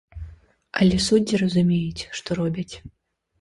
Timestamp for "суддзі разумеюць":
1.07-2.07